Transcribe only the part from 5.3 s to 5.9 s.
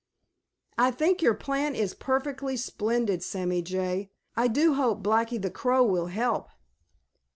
the Crow